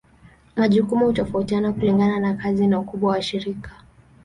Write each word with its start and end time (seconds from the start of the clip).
Majukumu 0.55 1.05
hutofautiana 1.05 1.73
kulingana 1.73 2.19
na 2.19 2.33
kazi 2.33 2.67
na 2.67 2.79
ukubwa 2.79 3.11
wa 3.11 3.21
shirika. 3.21 3.71